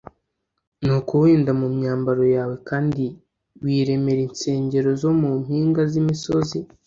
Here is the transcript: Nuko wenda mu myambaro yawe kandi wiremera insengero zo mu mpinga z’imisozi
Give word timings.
Nuko 0.83 1.11
wenda 1.23 1.51
mu 1.59 1.67
myambaro 1.75 2.23
yawe 2.35 2.55
kandi 2.69 3.03
wiremera 3.63 4.21
insengero 4.27 4.89
zo 5.01 5.11
mu 5.19 5.29
mpinga 5.41 5.81
z’imisozi 5.91 6.59